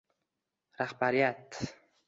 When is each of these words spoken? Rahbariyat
Rahbariyat 0.79 1.53